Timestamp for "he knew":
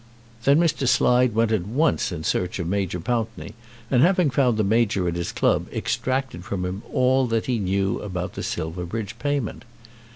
7.45-7.99